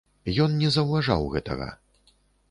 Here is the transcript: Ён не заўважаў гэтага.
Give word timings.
Ён 0.45 0.53
не 0.61 0.69
заўважаў 0.75 1.27
гэтага. 1.33 1.67